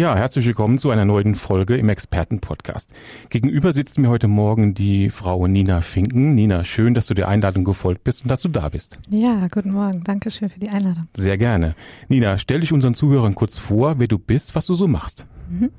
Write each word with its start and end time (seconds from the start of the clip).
Ja, 0.00 0.16
herzlich 0.16 0.46
willkommen 0.46 0.78
zu 0.78 0.88
einer 0.88 1.04
neuen 1.04 1.34
Folge 1.34 1.76
im 1.76 1.90
Expertenpodcast. 1.90 2.94
Gegenüber 3.28 3.74
sitzt 3.74 3.98
mir 3.98 4.08
heute 4.08 4.28
Morgen 4.28 4.72
die 4.72 5.10
Frau 5.10 5.46
Nina 5.46 5.82
Finken. 5.82 6.34
Nina, 6.34 6.64
schön, 6.64 6.94
dass 6.94 7.06
du 7.06 7.12
der 7.12 7.28
Einladung 7.28 7.64
gefolgt 7.64 8.02
bist 8.02 8.22
und 8.22 8.30
dass 8.30 8.40
du 8.40 8.48
da 8.48 8.70
bist. 8.70 8.98
Ja, 9.10 9.46
guten 9.52 9.72
Morgen. 9.72 10.02
Dankeschön 10.02 10.48
für 10.48 10.58
die 10.58 10.70
Einladung. 10.70 11.04
Sehr 11.14 11.36
gerne. 11.36 11.74
Nina, 12.08 12.38
stell 12.38 12.60
dich 12.60 12.72
unseren 12.72 12.94
Zuhörern 12.94 13.34
kurz 13.34 13.58
vor, 13.58 13.98
wer 13.98 14.08
du 14.08 14.18
bist, 14.18 14.54
was 14.54 14.64
du 14.64 14.72
so 14.72 14.88
machst. 14.88 15.26
Mhm. 15.50 15.70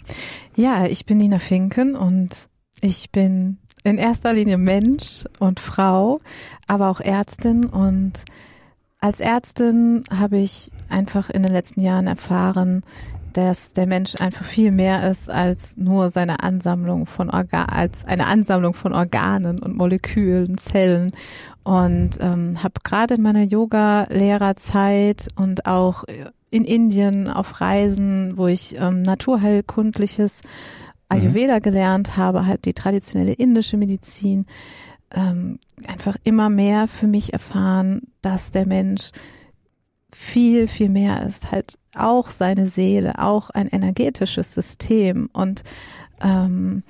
Ja, 0.55 0.85
ich 0.85 1.07
bin 1.07 1.17
Nina 1.17 1.39
Finken 1.39 1.95
und 1.95 2.47
ich 2.79 3.09
bin 3.09 3.57
in 3.83 3.97
erster 3.97 4.33
Linie 4.33 4.59
Mensch 4.59 5.25
und 5.39 5.59
Frau, 5.59 6.21
aber 6.67 6.89
auch 6.89 6.99
Ärztin 6.99 7.65
und 7.65 8.23
als 8.99 9.19
Ärztin 9.19 10.03
habe 10.15 10.37
ich 10.37 10.71
einfach 10.89 11.31
in 11.31 11.41
den 11.41 11.51
letzten 11.51 11.81
Jahren 11.81 12.05
erfahren, 12.05 12.83
dass 13.33 13.73
der 13.73 13.87
Mensch 13.87 14.15
einfach 14.19 14.45
viel 14.45 14.71
mehr 14.71 15.09
ist 15.09 15.29
als 15.29 15.77
nur 15.77 16.09
seine 16.09 16.43
Ansammlung 16.43 17.05
von 17.05 17.29
Organ, 17.29 17.67
als 17.69 18.05
eine 18.05 18.27
Ansammlung 18.27 18.73
von 18.73 18.93
Organen 18.93 19.59
und 19.59 19.75
Molekülen, 19.75 20.57
Zellen. 20.57 21.11
Und 21.63 22.11
ähm, 22.19 22.63
habe 22.63 22.81
gerade 22.83 23.15
in 23.15 23.21
meiner 23.21 23.43
Yoga-Lehrerzeit 23.43 25.27
und 25.35 25.65
auch 25.65 26.03
in 26.49 26.65
Indien 26.65 27.29
auf 27.29 27.61
Reisen, 27.61 28.37
wo 28.37 28.47
ich 28.47 28.75
ähm, 28.77 29.03
naturheilkundliches 29.03 30.41
Ayurveda 31.07 31.57
mhm. 31.57 31.61
gelernt 31.61 32.17
habe, 32.17 32.45
halt 32.45 32.65
die 32.65 32.73
traditionelle 32.73 33.33
indische 33.33 33.77
Medizin, 33.77 34.45
ähm, 35.13 35.59
einfach 35.87 36.15
immer 36.23 36.49
mehr 36.49 36.87
für 36.87 37.07
mich 37.07 37.33
erfahren, 37.33 38.01
dass 38.21 38.51
der 38.51 38.67
Mensch 38.67 39.11
viel, 40.13 40.67
viel 40.67 40.89
mehr 40.89 41.25
ist, 41.25 41.51
halt 41.51 41.77
auch 41.95 42.29
seine 42.29 42.65
Seele, 42.65 43.19
auch 43.19 43.49
ein 43.49 43.67
energetisches 43.67 44.53
System. 44.53 45.29
Und 45.33 45.63
ähm, 46.21 46.83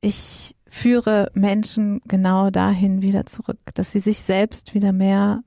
ich 0.00 0.56
führe 0.68 1.30
Menschen 1.34 2.00
genau 2.06 2.50
dahin 2.50 3.02
wieder 3.02 3.26
zurück, 3.26 3.58
dass 3.74 3.92
sie 3.92 4.00
sich 4.00 4.20
selbst 4.20 4.74
wieder 4.74 4.92
mehr 4.92 5.42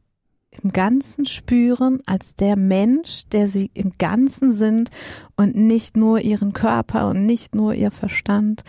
im 0.63 0.71
Ganzen 0.71 1.25
spüren 1.25 2.01
als 2.05 2.35
der 2.35 2.57
Mensch, 2.57 3.27
der 3.31 3.47
sie 3.47 3.71
im 3.73 3.93
Ganzen 3.97 4.51
sind 4.51 4.89
und 5.35 5.55
nicht 5.55 5.97
nur 5.97 6.21
ihren 6.21 6.53
Körper 6.53 7.09
und 7.09 7.25
nicht 7.25 7.55
nur 7.55 7.73
ihr 7.73 7.91
Verstand 7.91 8.63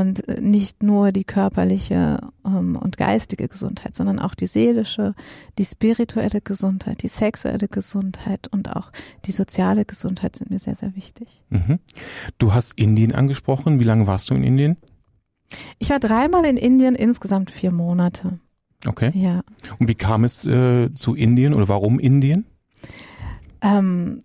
und 0.00 0.28
äh, 0.28 0.40
nicht 0.40 0.82
nur 0.82 1.12
die 1.12 1.24
körperliche 1.24 2.20
ähm, 2.44 2.76
und 2.76 2.96
geistige 2.96 3.48
Gesundheit, 3.48 3.94
sondern 3.94 4.18
auch 4.18 4.34
die 4.34 4.46
seelische, 4.46 5.14
die 5.58 5.64
spirituelle 5.64 6.40
Gesundheit, 6.40 7.02
die 7.02 7.08
sexuelle 7.08 7.68
Gesundheit 7.68 8.48
und 8.48 8.74
auch 8.74 8.90
die 9.24 9.32
soziale 9.32 9.84
Gesundheit 9.84 10.36
sind 10.36 10.50
mir 10.50 10.58
sehr, 10.58 10.74
sehr 10.74 10.96
wichtig. 10.96 11.42
Mhm. 11.50 11.78
Du 12.38 12.52
hast 12.52 12.72
Indien 12.76 13.12
angesprochen. 13.12 13.78
Wie 13.78 13.84
lange 13.84 14.06
warst 14.06 14.30
du 14.30 14.34
in 14.34 14.42
Indien? 14.42 14.76
Ich 15.78 15.90
war 15.90 16.00
dreimal 16.00 16.44
in 16.44 16.56
Indien, 16.56 16.94
insgesamt 16.94 17.50
vier 17.50 17.72
Monate. 17.72 18.40
Okay. 18.86 19.12
Ja. 19.14 19.42
Und 19.78 19.88
wie 19.88 19.94
kam 19.94 20.24
es 20.24 20.44
äh, 20.44 20.92
zu 20.94 21.14
Indien 21.14 21.54
oder 21.54 21.68
warum 21.68 21.98
Indien? 21.98 22.46
Ähm, 23.62 24.22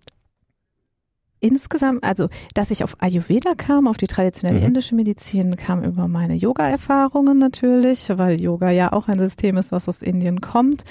insgesamt, 1.40 2.04
also 2.04 2.28
dass 2.54 2.70
ich 2.70 2.84
auf 2.84 2.96
Ayurveda 3.00 3.54
kam, 3.54 3.88
auf 3.88 3.96
die 3.96 4.06
traditionelle 4.06 4.60
mhm. 4.60 4.66
indische 4.66 4.94
Medizin, 4.94 5.56
kam 5.56 5.82
über 5.82 6.08
meine 6.08 6.34
Yoga-Erfahrungen 6.34 7.38
natürlich, 7.38 8.08
weil 8.16 8.40
Yoga 8.40 8.70
ja 8.70 8.92
auch 8.92 9.08
ein 9.08 9.18
System 9.18 9.56
ist, 9.56 9.72
was 9.72 9.88
aus 9.88 10.02
Indien 10.02 10.40
kommt. 10.40 10.84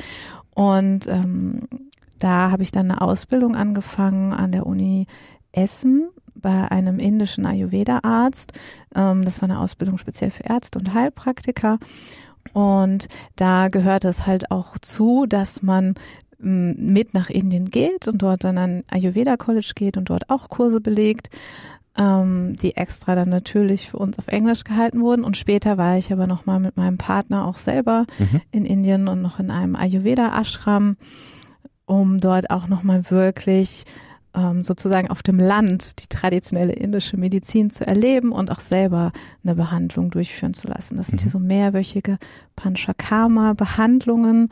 Und 0.53 1.07
ähm, 1.07 1.61
da 2.19 2.51
habe 2.51 2.63
ich 2.63 2.71
dann 2.71 2.91
eine 2.91 3.01
Ausbildung 3.01 3.55
angefangen 3.55 4.33
an 4.33 4.51
der 4.51 4.65
Uni 4.65 5.07
Essen 5.51 6.09
bei 6.35 6.69
einem 6.69 6.99
indischen 6.99 7.45
Ayurveda-Arzt. 7.45 8.53
Ähm, 8.95 9.23
das 9.23 9.41
war 9.41 9.49
eine 9.49 9.59
Ausbildung 9.59 9.97
speziell 9.97 10.31
für 10.31 10.43
Ärzte 10.43 10.79
und 10.79 10.93
Heilpraktiker. 10.93 11.79
Und 12.53 13.07
da 13.35 13.67
gehört 13.67 14.05
es 14.05 14.25
halt 14.25 14.51
auch 14.51 14.77
zu, 14.79 15.25
dass 15.27 15.61
man 15.61 15.95
mit 16.39 17.13
nach 17.13 17.29
Indien 17.29 17.69
geht 17.69 18.07
und 18.07 18.21
dort 18.21 18.43
dann 18.43 18.57
an 18.57 18.83
Ayurveda 18.89 19.37
College 19.37 19.71
geht 19.75 19.97
und 19.97 20.09
dort 20.09 20.29
auch 20.29 20.49
Kurse 20.49 20.79
belegt, 20.79 21.29
ähm, 21.97 22.55
die 22.55 22.77
extra 22.77 23.13
dann 23.15 23.29
natürlich 23.29 23.89
für 23.89 23.97
uns 23.97 24.17
auf 24.17 24.27
Englisch 24.29 24.63
gehalten 24.63 25.01
wurden. 25.01 25.23
Und 25.23 25.37
später 25.37 25.77
war 25.77 25.97
ich 25.97 26.13
aber 26.13 26.27
nochmal 26.27 26.59
mit 26.59 26.77
meinem 26.77 26.97
Partner 26.97 27.45
auch 27.45 27.57
selber 27.57 28.05
mhm. 28.17 28.41
in 28.51 28.65
Indien 28.65 29.07
und 29.07 29.21
noch 29.21 29.39
in 29.39 29.51
einem 29.51 29.75
Ayurveda 29.75 30.39
Ashram, 30.39 30.95
um 31.85 32.19
dort 32.19 32.51
auch 32.51 32.67
nochmal 32.67 33.11
wirklich 33.11 33.83
ähm, 34.33 34.63
sozusagen 34.63 35.09
auf 35.09 35.23
dem 35.23 35.39
Land 35.39 36.01
die 36.01 36.07
traditionelle 36.07 36.73
indische 36.73 37.17
Medizin 37.17 37.69
zu 37.69 37.85
erleben 37.85 38.31
und 38.31 38.51
auch 38.51 38.59
selber 38.59 39.11
eine 39.43 39.55
Behandlung 39.55 40.11
durchführen 40.11 40.53
zu 40.53 40.67
lassen. 40.67 40.95
Das 40.97 41.07
sind 41.07 41.19
mhm. 41.19 41.23
hier 41.23 41.31
so 41.31 41.39
mehrwöchige 41.39 42.17
Panchakarma-Behandlungen 42.55 44.49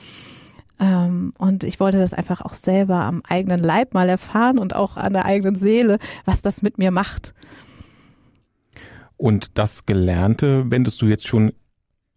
ähm, 0.79 1.33
und 1.37 1.63
ich 1.63 1.79
wollte 1.79 1.99
das 1.99 2.13
einfach 2.13 2.41
auch 2.41 2.53
selber 2.53 3.01
am 3.01 3.21
eigenen 3.27 3.59
Leib 3.59 3.93
mal 3.93 4.09
erfahren 4.09 4.59
und 4.59 4.75
auch 4.75 4.97
an 4.97 5.13
der 5.13 5.25
eigenen 5.25 5.55
Seele, 5.55 5.97
was 6.25 6.41
das 6.41 6.61
mit 6.61 6.77
mir 6.77 6.91
macht. 6.91 7.33
Und 9.17 9.57
das 9.57 9.85
Gelernte 9.85 10.69
wendest 10.69 11.01
du 11.01 11.07
jetzt 11.07 11.27
schon 11.27 11.53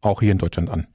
auch 0.02 0.20
hier 0.20 0.32
in 0.32 0.38
Deutschland 0.38 0.70
an? 0.70 0.86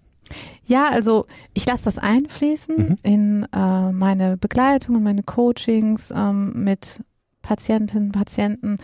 Ja, 0.66 0.90
also 0.90 1.26
ich 1.54 1.66
lasse 1.66 1.86
das 1.86 1.98
einfließen 1.98 2.76
mhm. 2.78 2.98
in 3.04 3.48
äh, 3.54 3.92
meine 3.92 4.38
Begleitung 4.38 4.96
und 4.96 5.04
meine 5.04 5.24
Coachings 5.24 6.12
ähm, 6.16 6.64
mit 6.64 7.04
Patientinnen, 7.42 8.12
Patienten 8.12 8.78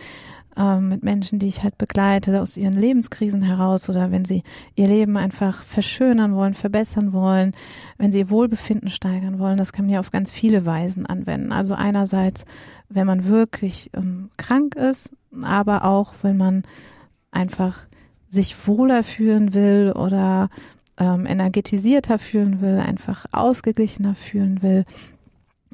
ähm, 0.56 0.88
mit 0.88 1.02
Menschen, 1.02 1.38
die 1.38 1.46
ich 1.46 1.62
halt 1.62 1.78
begleite, 1.78 2.40
aus 2.40 2.56
ihren 2.56 2.74
Lebenskrisen 2.74 3.42
heraus 3.42 3.88
oder 3.88 4.10
wenn 4.10 4.24
sie 4.24 4.42
ihr 4.74 4.86
Leben 4.86 5.16
einfach 5.16 5.62
verschönern 5.62 6.34
wollen, 6.34 6.54
verbessern 6.54 7.12
wollen, 7.12 7.52
wenn 7.98 8.12
sie 8.12 8.20
ihr 8.20 8.30
Wohlbefinden 8.30 8.90
steigern 8.90 9.38
wollen. 9.38 9.56
Das 9.56 9.72
kann 9.72 9.86
man 9.86 9.94
ja 9.94 10.00
auf 10.00 10.10
ganz 10.10 10.30
viele 10.30 10.66
Weisen 10.66 11.06
anwenden. 11.06 11.52
Also 11.52 11.74
einerseits, 11.74 12.44
wenn 12.88 13.06
man 13.06 13.26
wirklich 13.26 13.90
ähm, 13.94 14.30
krank 14.36 14.74
ist, 14.76 15.12
aber 15.42 15.84
auch, 15.84 16.14
wenn 16.22 16.36
man 16.36 16.62
einfach 17.30 17.86
sich 18.28 18.66
wohler 18.66 19.02
fühlen 19.02 19.54
will 19.54 19.92
oder 19.94 20.48
ähm, 20.98 21.26
energetisierter 21.26 22.18
fühlen 22.18 22.60
will, 22.60 22.78
einfach 22.78 23.26
ausgeglichener 23.32 24.14
fühlen 24.14 24.62
will, 24.62 24.84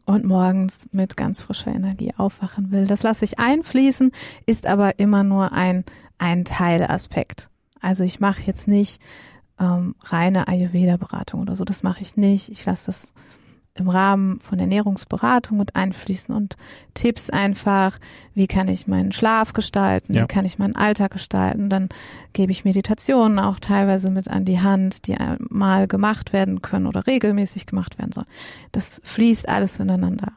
und 0.09 0.25
morgens 0.25 0.89
mit 0.91 1.19
ganz 1.19 1.43
frischer 1.43 1.71
Energie 1.71 2.15
aufwachen 2.17 2.73
will. 2.73 2.87
Das 2.87 3.03
lasse 3.03 3.27
ich 3.27 3.39
einfließen, 3.39 4.11
ist 4.47 4.67
aber 4.67 4.99
immer 4.99 5.23
nur 5.23 5.53
ein, 5.53 5.85
ein 6.17 6.47
Teilaspekt. 6.47 7.51
Also 7.83 8.05
ich 8.05 8.19
mache 8.19 8.41
jetzt 8.41 8.69
nicht 8.69 9.03
ähm, 9.61 9.97
reine 10.05 10.49
Ayurveda-Beratung 10.49 11.43
oder 11.43 11.57
so, 11.57 11.65
das 11.65 11.83
mache 11.83 12.01
ich 12.01 12.17
nicht. 12.17 12.49
Ich 12.49 12.65
lasse 12.65 12.87
das 12.87 13.13
im 13.81 13.89
Rahmen 13.89 14.41
von 14.41 14.59
Ernährungsberatung 14.59 15.59
mit 15.59 15.77
einfließen 15.77 16.35
und 16.35 16.57
Tipps 16.95 17.31
einfach, 17.31 17.99
wie 18.35 18.47
kann 18.47 18.69
ich 18.69 18.87
meinen 18.87 19.13
Schlaf 19.13 19.53
gestalten, 19.53 20.15
ja. 20.15 20.23
wie 20.23 20.27
kann 20.27 20.45
ich 20.45 20.59
meinen 20.59 20.77
Alltag 20.77 21.13
gestalten. 21.13 21.69
Dann 21.69 21.89
gebe 22.33 22.53
ich 22.53 22.65
Meditationen 22.65 23.39
auch 23.39 23.59
teilweise 23.59 24.11
mit 24.11 24.29
an 24.29 24.45
die 24.45 24.61
Hand, 24.61 25.07
die 25.07 25.17
mal 25.39 25.87
gemacht 25.87 26.33
werden 26.33 26.63
können 26.63 26.87
oder 26.87 27.07
regelmäßig 27.07 27.67
gemacht 27.67 27.99
werden 27.99 28.13
sollen. 28.13 28.29
Das 28.73 29.01
fließt 29.05 29.49
alles 29.49 29.79
ineinander. 29.81 30.33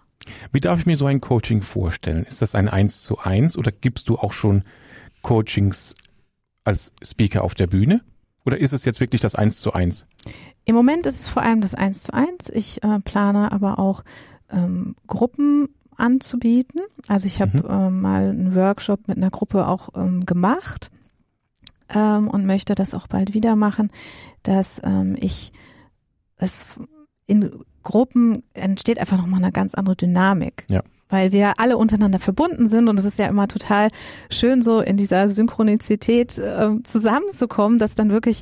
Wie 0.51 0.61
darf 0.61 0.79
ich 0.79 0.85
mir 0.85 0.97
so 0.97 1.05
ein 1.05 1.21
Coaching 1.21 1.61
vorstellen? 1.61 2.23
Ist 2.23 2.41
das 2.41 2.55
ein 2.55 2.69
Eins 2.69 3.03
zu 3.03 3.19
eins 3.19 3.57
oder 3.57 3.71
gibst 3.71 4.09
du 4.09 4.17
auch 4.17 4.33
schon 4.33 4.63
Coachings 5.21 5.95
als 6.63 6.93
Speaker 7.03 7.43
auf 7.43 7.55
der 7.55 7.67
Bühne? 7.67 8.01
Oder 8.45 8.59
ist 8.59 8.73
es 8.73 8.85
jetzt 8.85 8.99
wirklich 8.99 9.21
das 9.21 9.35
Eins 9.35 9.59
zu 9.59 9.73
eins? 9.73 10.05
Im 10.65 10.75
Moment 10.75 11.05
ist 11.05 11.19
es 11.21 11.27
vor 11.27 11.41
allem 11.41 11.61
das 11.61 11.75
Eins 11.75 12.03
zu 12.03 12.13
eins. 12.13 12.49
Ich 12.49 12.83
äh, 12.83 12.99
plane 12.99 13.51
aber 13.51 13.79
auch 13.79 14.03
ähm, 14.51 14.95
Gruppen 15.07 15.69
anzubieten. 15.95 16.81
Also 17.07 17.27
ich 17.27 17.41
habe 17.41 17.63
mhm. 17.63 17.69
ähm, 17.69 18.01
mal 18.01 18.29
einen 18.29 18.55
Workshop 18.55 19.07
mit 19.07 19.17
einer 19.17 19.29
Gruppe 19.29 19.67
auch 19.67 19.89
ähm, 19.95 20.25
gemacht 20.25 20.89
ähm, 21.89 22.27
und 22.27 22.45
möchte 22.45 22.75
das 22.75 22.93
auch 22.93 23.07
bald 23.07 23.33
wieder 23.33 23.55
machen, 23.55 23.91
dass 24.43 24.81
ähm, 24.83 25.15
ich 25.19 25.51
es 26.37 26.65
in 27.25 27.51
Gruppen 27.83 28.43
entsteht 28.53 28.99
einfach 28.99 29.17
nochmal 29.17 29.43
eine 29.43 29.51
ganz 29.51 29.75
andere 29.75 29.95
Dynamik. 29.95 30.65
Ja. 30.69 30.81
Weil 31.11 31.31
wir 31.31 31.53
alle 31.57 31.77
untereinander 31.77 32.17
verbunden 32.17 32.67
sind 32.67 32.87
und 32.89 32.97
es 32.97 33.05
ist 33.05 33.19
ja 33.19 33.27
immer 33.27 33.47
total 33.47 33.89
schön, 34.31 34.63
so 34.63 34.79
in 34.79 34.97
dieser 34.97 35.29
Synchronizität 35.29 36.39
äh, 36.39 36.81
zusammenzukommen, 36.83 37.77
dass 37.77 37.93
dann 37.93 38.11
wirklich 38.11 38.41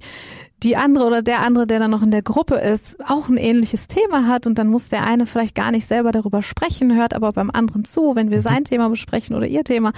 die 0.63 0.75
andere 0.75 1.05
oder 1.05 1.21
der 1.21 1.39
andere, 1.39 1.67
der 1.67 1.79
dann 1.79 1.91
noch 1.91 2.01
in 2.01 2.11
der 2.11 2.21
Gruppe 2.21 2.55
ist, 2.55 2.97
auch 3.09 3.29
ein 3.29 3.37
ähnliches 3.37 3.87
Thema 3.87 4.27
hat 4.27 4.45
und 4.45 4.59
dann 4.59 4.67
muss 4.67 4.89
der 4.89 5.05
eine 5.05 5.25
vielleicht 5.25 5.55
gar 5.55 5.71
nicht 5.71 5.87
selber 5.87 6.11
darüber 6.11 6.41
sprechen, 6.41 6.95
hört 6.95 7.13
aber 7.13 7.31
beim 7.31 7.49
anderen 7.49 7.85
zu, 7.85 8.15
wenn 8.15 8.29
wir 8.29 8.37
mhm. 8.37 8.43
sein 8.43 8.63
Thema 8.65 8.89
besprechen 8.89 9.35
oder 9.35 9.47
ihr 9.47 9.63
Thema. 9.63 9.93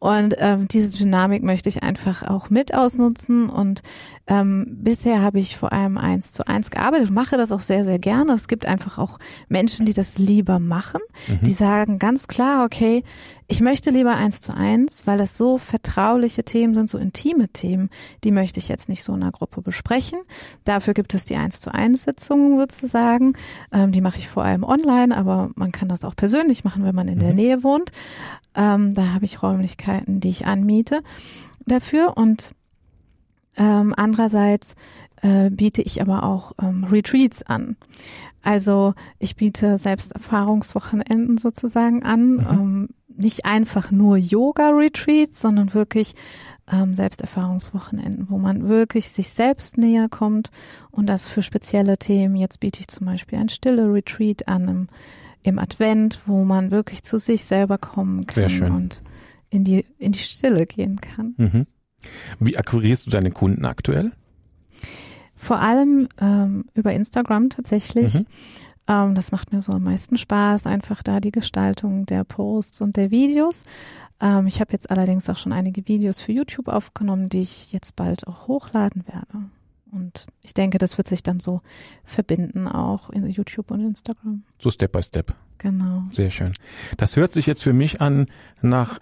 Und 0.00 0.36
ähm, 0.38 0.68
diese 0.68 0.96
Dynamik 0.96 1.42
möchte 1.42 1.68
ich 1.68 1.82
einfach 1.82 2.22
auch 2.22 2.50
mit 2.50 2.72
ausnutzen. 2.72 3.50
Und 3.50 3.82
ähm, 4.28 4.66
bisher 4.82 5.22
habe 5.22 5.38
ich 5.38 5.56
vor 5.56 5.72
allem 5.72 5.96
eins 5.96 6.32
zu 6.32 6.46
eins 6.46 6.70
gearbeitet, 6.70 7.10
mache 7.10 7.38
das 7.38 7.50
auch 7.50 7.62
sehr, 7.62 7.82
sehr 7.84 7.98
gerne. 7.98 8.34
Es 8.34 8.46
gibt 8.46 8.66
einfach 8.66 8.98
auch 8.98 9.18
Menschen, 9.48 9.86
die 9.86 9.94
das 9.94 10.18
lieber 10.18 10.58
machen, 10.58 11.00
mhm. 11.28 11.46
die 11.46 11.52
sagen 11.52 11.98
ganz 11.98 12.28
klar, 12.28 12.66
okay, 12.66 13.04
ich 13.46 13.62
möchte 13.62 13.88
lieber 13.88 14.14
eins 14.14 14.42
zu 14.42 14.54
eins, 14.54 15.06
weil 15.06 15.18
es 15.20 15.38
so 15.38 15.56
vertrauliche 15.56 16.44
Themen 16.44 16.74
sind, 16.74 16.90
so 16.90 16.98
intime 16.98 17.48
Themen, 17.48 17.88
die 18.22 18.30
möchte 18.30 18.60
ich 18.60 18.68
jetzt 18.68 18.90
nicht 18.90 19.02
so 19.02 19.14
in 19.14 19.22
einer 19.22 19.32
Gruppe 19.32 19.62
besprechen. 19.62 20.18
Dafür 20.64 20.92
gibt 20.92 21.14
es 21.14 21.24
die 21.24 21.36
eins 21.36 21.62
zu 21.62 21.72
eins 21.72 22.04
Sitzungen 22.04 22.58
sozusagen. 22.58 23.32
Ähm, 23.72 23.92
die 23.92 24.02
mache 24.02 24.18
ich 24.18 24.28
vor 24.28 24.44
allem 24.44 24.62
online, 24.62 25.16
aber 25.16 25.50
man 25.54 25.72
kann 25.72 25.88
das 25.88 26.04
auch 26.04 26.14
persönlich 26.14 26.64
machen, 26.64 26.84
wenn 26.84 26.94
man 26.94 27.08
in 27.08 27.14
mhm. 27.14 27.20
der 27.20 27.32
Nähe 27.32 27.62
wohnt. 27.62 27.92
Ähm, 28.54 28.92
da 28.92 29.14
habe 29.14 29.24
ich 29.24 29.42
Räumlichkeiten, 29.42 30.20
die 30.20 30.28
ich 30.28 30.46
anmiete 30.46 31.02
dafür 31.64 32.18
und 32.18 32.52
ähm, 33.58 33.92
andererseits 33.96 34.74
äh, 35.22 35.50
biete 35.50 35.82
ich 35.82 36.00
aber 36.00 36.22
auch 36.22 36.52
ähm, 36.62 36.84
Retreats 36.84 37.42
an. 37.42 37.76
Also 38.42 38.94
ich 39.18 39.36
biete 39.36 39.76
Selbsterfahrungswochenenden 39.76 41.38
sozusagen 41.38 42.02
an. 42.02 42.36
Mhm. 42.36 42.46
Ähm, 42.50 42.88
nicht 43.18 43.44
einfach 43.44 43.90
nur 43.90 44.16
Yoga-Retreats, 44.16 45.40
sondern 45.40 45.74
wirklich 45.74 46.14
ähm, 46.70 46.94
Selbsterfahrungswochenenden, 46.94 48.30
wo 48.30 48.38
man 48.38 48.68
wirklich 48.68 49.08
sich 49.08 49.30
selbst 49.30 49.76
näher 49.76 50.08
kommt 50.08 50.50
und 50.90 51.06
das 51.06 51.26
für 51.26 51.42
spezielle 51.42 51.98
Themen. 51.98 52.36
Jetzt 52.36 52.60
biete 52.60 52.80
ich 52.80 52.88
zum 52.88 53.06
Beispiel 53.06 53.38
ein 53.38 53.48
stille 53.48 53.92
Retreat 53.92 54.46
an 54.46 54.68
im, 54.68 54.88
im 55.42 55.58
Advent, 55.58 56.20
wo 56.26 56.44
man 56.44 56.70
wirklich 56.70 57.02
zu 57.02 57.18
sich 57.18 57.44
selber 57.44 57.76
kommen 57.78 58.26
kann 58.26 58.62
und 58.72 59.02
in 59.50 59.64
die, 59.64 59.84
in 59.98 60.12
die 60.12 60.18
Stille 60.20 60.66
gehen 60.66 61.00
kann. 61.00 61.34
Mhm. 61.36 61.66
Wie 62.38 62.56
akquirierst 62.56 63.06
du 63.06 63.10
deine 63.10 63.30
Kunden 63.30 63.64
aktuell? 63.64 64.12
Vor 65.36 65.60
allem 65.60 66.08
ähm, 66.20 66.64
über 66.74 66.92
Instagram 66.92 67.50
tatsächlich. 67.50 68.14
Mhm. 68.14 68.26
Ähm, 68.88 69.14
das 69.14 69.30
macht 69.30 69.52
mir 69.52 69.60
so 69.60 69.72
am 69.72 69.84
meisten 69.84 70.16
Spaß, 70.16 70.66
einfach 70.66 71.02
da 71.02 71.20
die 71.20 71.30
Gestaltung 71.30 72.06
der 72.06 72.24
Posts 72.24 72.80
und 72.80 72.96
der 72.96 73.10
Videos. 73.10 73.64
Ähm, 74.20 74.46
ich 74.46 74.60
habe 74.60 74.72
jetzt 74.72 74.90
allerdings 74.90 75.28
auch 75.28 75.36
schon 75.36 75.52
einige 75.52 75.86
Videos 75.86 76.20
für 76.20 76.32
YouTube 76.32 76.68
aufgenommen, 76.68 77.28
die 77.28 77.40
ich 77.40 77.72
jetzt 77.72 77.94
bald 77.94 78.26
auch 78.26 78.48
hochladen 78.48 79.06
werde. 79.06 79.48
Und 79.90 80.26
ich 80.42 80.54
denke, 80.54 80.78
das 80.78 80.98
wird 80.98 81.08
sich 81.08 81.22
dann 81.22 81.40
so 81.40 81.62
verbinden, 82.04 82.66
auch 82.66 83.10
in 83.10 83.26
YouTube 83.28 83.70
und 83.70 83.80
Instagram. 83.80 84.42
So 84.58 84.70
Step 84.70 84.92
by 84.92 85.02
Step. 85.02 85.34
Genau. 85.58 86.04
Sehr 86.12 86.30
schön. 86.30 86.52
Das 86.96 87.16
hört 87.16 87.32
sich 87.32 87.46
jetzt 87.46 87.62
für 87.62 87.72
mich 87.72 88.00
an 88.00 88.26
nach 88.60 89.00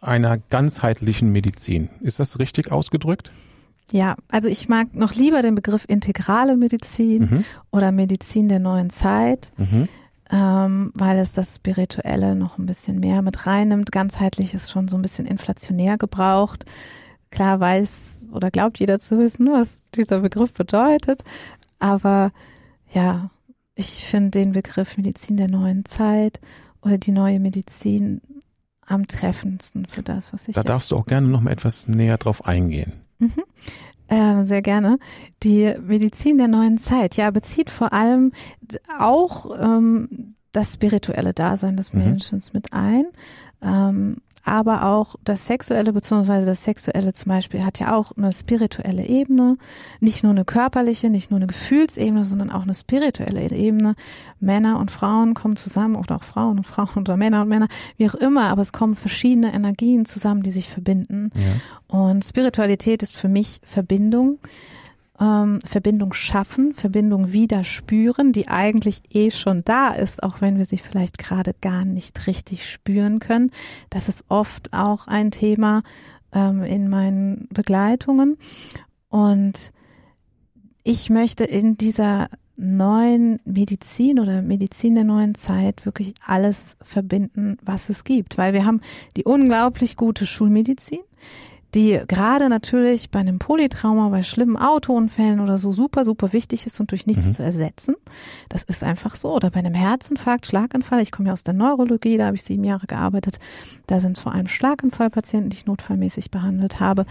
einer 0.00 0.38
ganzheitlichen 0.38 1.30
Medizin. 1.30 1.90
Ist 2.00 2.20
das 2.20 2.38
richtig 2.38 2.70
ausgedrückt? 2.70 3.32
Ja, 3.90 4.16
also 4.28 4.48
ich 4.48 4.68
mag 4.68 4.94
noch 4.94 5.14
lieber 5.14 5.40
den 5.40 5.54
Begriff 5.54 5.84
integrale 5.88 6.56
Medizin 6.56 7.22
mhm. 7.22 7.44
oder 7.70 7.90
Medizin 7.90 8.48
der 8.48 8.58
neuen 8.58 8.90
Zeit, 8.90 9.50
mhm. 9.56 9.88
ähm, 10.30 10.92
weil 10.94 11.18
es 11.18 11.32
das 11.32 11.56
Spirituelle 11.56 12.34
noch 12.34 12.58
ein 12.58 12.66
bisschen 12.66 13.00
mehr 13.00 13.22
mit 13.22 13.46
reinnimmt. 13.46 13.90
Ganzheitlich 13.90 14.52
ist 14.52 14.70
schon 14.70 14.88
so 14.88 14.96
ein 14.96 15.02
bisschen 15.02 15.26
inflationär 15.26 15.96
gebraucht. 15.96 16.66
Klar 17.30 17.60
weiß 17.60 18.28
oder 18.32 18.50
glaubt 18.50 18.78
jeder 18.78 18.98
zu 18.98 19.18
wissen, 19.18 19.50
was 19.50 19.80
dieser 19.94 20.20
Begriff 20.20 20.52
bedeutet, 20.52 21.24
aber 21.78 22.32
ja, 22.92 23.30
ich 23.74 24.06
finde 24.06 24.30
den 24.30 24.52
Begriff 24.52 24.96
Medizin 24.96 25.36
der 25.36 25.48
neuen 25.48 25.84
Zeit 25.84 26.40
oder 26.82 26.98
die 26.98 27.12
neue 27.12 27.38
Medizin 27.38 28.20
am 28.88 29.06
treffendsten 29.06 29.86
für 29.86 30.02
das, 30.02 30.32
was 30.32 30.48
ich. 30.48 30.54
Da 30.54 30.62
darfst 30.62 30.90
du 30.90 30.96
auch 30.96 31.06
gerne 31.06 31.28
noch 31.28 31.40
mal 31.40 31.50
etwas 31.50 31.88
näher 31.88 32.18
drauf 32.18 32.44
eingehen. 32.46 32.92
Mhm. 33.18 33.44
Äh, 34.08 34.44
sehr 34.44 34.62
gerne. 34.62 34.98
Die 35.42 35.74
Medizin 35.82 36.38
der 36.38 36.48
neuen 36.48 36.78
Zeit, 36.78 37.16
ja, 37.16 37.30
bezieht 37.30 37.68
vor 37.68 37.92
allem 37.92 38.32
auch 38.98 39.46
ähm, 39.60 40.34
das 40.52 40.74
spirituelle 40.74 41.34
Dasein 41.34 41.76
des 41.76 41.92
mhm. 41.92 42.04
Menschen 42.04 42.42
mit 42.52 42.72
ein. 42.72 43.04
Ähm, 43.60 44.16
aber 44.48 44.84
auch 44.84 45.16
das 45.24 45.46
Sexuelle, 45.46 45.92
beziehungsweise 45.92 46.46
das 46.46 46.64
Sexuelle 46.64 47.12
zum 47.12 47.30
Beispiel 47.30 47.64
hat 47.64 47.78
ja 47.78 47.94
auch 47.94 48.12
eine 48.16 48.32
spirituelle 48.32 49.06
Ebene, 49.06 49.56
nicht 50.00 50.22
nur 50.22 50.32
eine 50.32 50.44
körperliche, 50.44 51.10
nicht 51.10 51.30
nur 51.30 51.38
eine 51.38 51.46
Gefühlsebene, 51.46 52.24
sondern 52.24 52.50
auch 52.50 52.62
eine 52.62 52.74
spirituelle 52.74 53.50
Ebene. 53.50 53.94
Männer 54.40 54.78
und 54.78 54.90
Frauen 54.90 55.34
kommen 55.34 55.56
zusammen 55.56 55.96
oder 55.96 56.16
auch 56.16 56.24
Frauen 56.24 56.58
und 56.58 56.66
Frauen 56.66 56.98
oder 56.98 57.16
Männer 57.16 57.42
und 57.42 57.48
Männer, 57.48 57.68
wie 57.96 58.08
auch 58.08 58.14
immer, 58.14 58.44
aber 58.44 58.62
es 58.62 58.72
kommen 58.72 58.94
verschiedene 58.94 59.52
Energien 59.52 60.04
zusammen, 60.04 60.42
die 60.42 60.50
sich 60.50 60.68
verbinden. 60.68 61.30
Ja. 61.34 61.98
Und 61.98 62.24
Spiritualität 62.24 63.02
ist 63.02 63.16
für 63.16 63.28
mich 63.28 63.60
Verbindung 63.64 64.38
ähm, 65.20 65.58
Verbindung 65.64 66.12
schaffen, 66.12 66.74
Verbindung 66.74 67.32
wieder 67.32 67.64
spüren, 67.64 68.32
die 68.32 68.48
eigentlich 68.48 69.02
eh 69.10 69.30
schon 69.30 69.64
da 69.64 69.90
ist, 69.90 70.22
auch 70.22 70.40
wenn 70.40 70.58
wir 70.58 70.64
sie 70.64 70.78
vielleicht 70.78 71.18
gerade 71.18 71.54
gar 71.60 71.84
nicht 71.84 72.26
richtig 72.26 72.70
spüren 72.70 73.18
können. 73.18 73.50
Das 73.90 74.08
ist 74.08 74.24
oft 74.28 74.72
auch 74.72 75.06
ein 75.06 75.30
Thema 75.30 75.82
ähm, 76.32 76.62
in 76.62 76.88
meinen 76.88 77.48
Begleitungen. 77.52 78.36
Und 79.08 79.72
ich 80.84 81.10
möchte 81.10 81.44
in 81.44 81.76
dieser 81.76 82.28
neuen 82.56 83.40
Medizin 83.44 84.18
oder 84.18 84.42
Medizin 84.42 84.96
der 84.96 85.04
neuen 85.04 85.34
Zeit 85.36 85.86
wirklich 85.86 86.12
alles 86.26 86.76
verbinden, 86.82 87.56
was 87.62 87.88
es 87.88 88.02
gibt, 88.02 88.36
weil 88.36 88.52
wir 88.52 88.64
haben 88.64 88.80
die 89.16 89.24
unglaublich 89.24 89.96
gute 89.96 90.26
Schulmedizin, 90.26 90.98
die 91.74 92.00
gerade 92.08 92.48
natürlich 92.48 93.10
bei 93.10 93.20
einem 93.20 93.38
Polytrauma, 93.38 94.08
bei 94.08 94.22
schlimmen 94.22 94.56
Autounfällen 94.56 95.40
oder 95.40 95.58
so 95.58 95.72
super, 95.72 96.04
super 96.04 96.32
wichtig 96.32 96.66
ist 96.66 96.80
und 96.80 96.90
durch 96.90 97.06
nichts 97.06 97.26
mhm. 97.26 97.32
zu 97.34 97.42
ersetzen. 97.42 97.94
Das 98.48 98.62
ist 98.62 98.82
einfach 98.82 99.14
so. 99.14 99.34
Oder 99.34 99.50
bei 99.50 99.58
einem 99.58 99.74
Herzinfarkt, 99.74 100.46
Schlaganfall. 100.46 101.02
Ich 101.02 101.12
komme 101.12 101.28
ja 101.28 101.34
aus 101.34 101.44
der 101.44 101.54
Neurologie, 101.54 102.16
da 102.16 102.26
habe 102.26 102.36
ich 102.36 102.42
sieben 102.42 102.64
Jahre 102.64 102.86
gearbeitet. 102.86 103.38
Da 103.86 104.00
sind 104.00 104.16
es 104.16 104.22
vor 104.22 104.32
allem 104.32 104.48
Schlaganfallpatienten, 104.48 105.50
die 105.50 105.56
ich 105.56 105.66
notfallmäßig 105.66 106.30
behandelt 106.30 106.80
habe. 106.80 107.04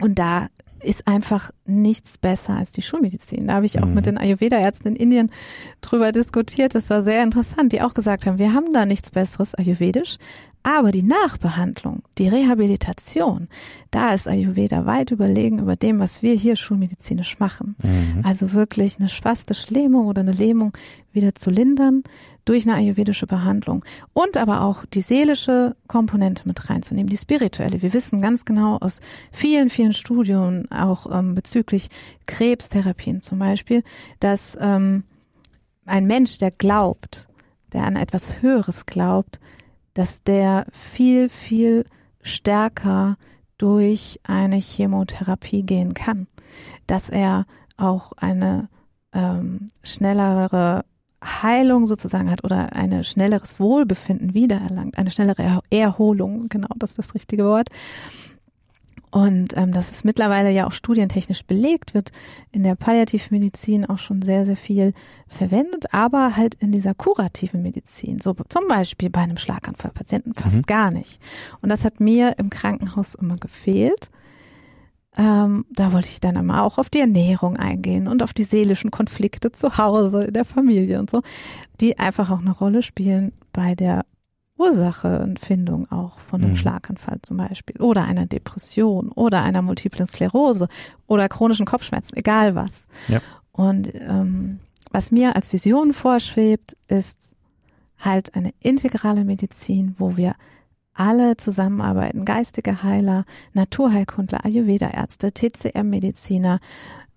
Und 0.00 0.20
da 0.20 0.48
ist 0.80 1.08
einfach 1.08 1.50
nichts 1.64 2.18
besser 2.18 2.54
als 2.54 2.70
die 2.72 2.82
Schulmedizin. 2.82 3.48
Da 3.48 3.54
habe 3.54 3.66
ich 3.66 3.80
auch 3.80 3.86
mhm. 3.86 3.94
mit 3.94 4.06
den 4.06 4.18
Ayurveda-Ärzten 4.18 4.88
in 4.88 4.96
Indien 4.96 5.32
drüber 5.80 6.12
diskutiert. 6.12 6.74
Das 6.74 6.88
war 6.90 7.02
sehr 7.02 7.22
interessant, 7.22 7.72
die 7.72 7.82
auch 7.82 7.94
gesagt 7.94 8.26
haben, 8.26 8.38
wir 8.38 8.54
haben 8.54 8.72
da 8.72 8.86
nichts 8.86 9.10
Besseres 9.10 9.54
ayurvedisch 9.56 10.18
aber 10.62 10.90
die 10.90 11.02
Nachbehandlung, 11.02 12.02
die 12.18 12.28
Rehabilitation, 12.28 13.48
da 13.90 14.12
ist 14.12 14.28
Ayurveda 14.28 14.86
weit 14.86 15.10
überlegen 15.10 15.60
über 15.60 15.76
dem, 15.76 15.98
was 15.98 16.22
wir 16.22 16.34
hier 16.34 16.56
schulmedizinisch 16.56 17.38
machen. 17.38 17.76
Mhm. 17.82 18.22
Also 18.24 18.52
wirklich 18.52 18.98
eine 18.98 19.08
spastische 19.08 19.72
Lähmung 19.72 20.06
oder 20.06 20.20
eine 20.20 20.32
Lähmung 20.32 20.76
wieder 21.12 21.34
zu 21.34 21.50
lindern 21.50 22.02
durch 22.44 22.66
eine 22.66 22.76
ayurvedische 22.76 23.26
Behandlung. 23.26 23.84
Und 24.12 24.36
aber 24.36 24.62
auch 24.62 24.84
die 24.86 25.00
seelische 25.00 25.76
Komponente 25.86 26.42
mit 26.46 26.68
reinzunehmen, 26.68 27.08
die 27.08 27.16
spirituelle. 27.16 27.82
Wir 27.82 27.92
wissen 27.92 28.20
ganz 28.20 28.44
genau 28.44 28.78
aus 28.78 29.00
vielen, 29.32 29.70
vielen 29.70 29.92
Studien, 29.92 30.70
auch 30.70 31.06
ähm, 31.10 31.34
bezüglich 31.34 31.88
Krebstherapien 32.26 33.20
zum 33.20 33.38
Beispiel, 33.38 33.82
dass 34.20 34.56
ähm, 34.60 35.04
ein 35.86 36.06
Mensch, 36.06 36.38
der 36.38 36.50
glaubt, 36.50 37.28
der 37.72 37.84
an 37.84 37.96
etwas 37.96 38.42
Höheres 38.42 38.86
glaubt, 38.86 39.40
dass 39.98 40.22
der 40.22 40.64
viel, 40.70 41.28
viel 41.28 41.84
stärker 42.22 43.16
durch 43.56 44.20
eine 44.22 44.58
Chemotherapie 44.58 45.64
gehen 45.64 45.92
kann, 45.92 46.28
dass 46.86 47.10
er 47.10 47.46
auch 47.76 48.12
eine 48.12 48.68
ähm, 49.12 49.66
schnellere 49.82 50.84
Heilung 51.24 51.88
sozusagen 51.88 52.30
hat 52.30 52.44
oder 52.44 52.76
ein 52.76 53.02
schnelleres 53.02 53.58
Wohlbefinden 53.58 54.34
wiedererlangt, 54.34 54.96
eine 54.98 55.10
schnellere 55.10 55.62
Erholung, 55.68 56.48
genau 56.48 56.68
das 56.76 56.90
ist 56.90 56.98
das 56.98 57.14
richtige 57.16 57.44
Wort, 57.44 57.68
und 59.10 59.56
ähm, 59.56 59.72
dass 59.72 59.90
es 59.90 60.04
mittlerweile 60.04 60.50
ja 60.50 60.66
auch 60.66 60.72
studientechnisch 60.72 61.44
belegt 61.44 61.94
wird, 61.94 62.10
in 62.52 62.62
der 62.62 62.74
Palliativmedizin 62.74 63.86
auch 63.86 63.98
schon 63.98 64.22
sehr, 64.22 64.44
sehr 64.44 64.56
viel 64.56 64.92
verwendet, 65.26 65.92
aber 65.92 66.36
halt 66.36 66.54
in 66.56 66.72
dieser 66.72 66.94
kurativen 66.94 67.62
Medizin, 67.62 68.20
so 68.20 68.34
zum 68.48 68.68
Beispiel 68.68 69.10
bei 69.10 69.20
einem 69.20 69.36
Schlaganfallpatienten 69.36 70.34
fast 70.34 70.56
mhm. 70.56 70.62
gar 70.62 70.90
nicht. 70.90 71.20
Und 71.62 71.70
das 71.70 71.84
hat 71.84 72.00
mir 72.00 72.38
im 72.38 72.50
Krankenhaus 72.50 73.14
immer 73.14 73.36
gefehlt. 73.36 74.10
Ähm, 75.16 75.64
da 75.70 75.92
wollte 75.92 76.08
ich 76.08 76.20
dann 76.20 76.36
immer 76.36 76.62
auch 76.62 76.78
auf 76.78 76.90
die 76.90 77.00
Ernährung 77.00 77.56
eingehen 77.56 78.06
und 78.06 78.22
auf 78.22 78.32
die 78.32 78.44
seelischen 78.44 78.90
Konflikte 78.90 79.50
zu 79.50 79.78
Hause, 79.78 80.24
in 80.24 80.34
der 80.34 80.44
Familie 80.44 81.00
und 81.00 81.10
so, 81.10 81.22
die 81.80 81.98
einfach 81.98 82.30
auch 82.30 82.40
eine 82.40 82.52
Rolle 82.52 82.82
spielen 82.82 83.32
bei 83.52 83.74
der 83.74 84.04
Ursachenfindung 84.58 85.90
auch 85.90 86.18
von 86.20 86.42
einem 86.42 86.50
Mhm. 86.52 86.56
Schlaganfall 86.56 87.18
zum 87.22 87.36
Beispiel 87.36 87.80
oder 87.80 88.04
einer 88.04 88.26
Depression 88.26 89.10
oder 89.10 89.42
einer 89.42 89.62
multiplen 89.62 90.06
Sklerose 90.06 90.68
oder 91.06 91.28
chronischen 91.28 91.66
Kopfschmerzen, 91.66 92.16
egal 92.16 92.54
was. 92.54 92.86
Ja. 93.08 93.20
Und 93.52 93.90
ähm, 93.94 94.58
was 94.90 95.10
mir 95.10 95.36
als 95.36 95.52
Vision 95.52 95.92
vorschwebt, 95.92 96.76
ist 96.88 97.18
halt 97.98 98.34
eine 98.34 98.52
integrale 98.60 99.24
Medizin, 99.24 99.94
wo 99.98 100.16
wir 100.16 100.34
alle 100.94 101.36
zusammenarbeiten, 101.36 102.24
geistige 102.24 102.82
Heiler, 102.82 103.24
Naturheilkundler, 103.52 104.44
Ayurveda-Ärzte, 104.44 105.32
TCM-Mediziner, 105.32 106.60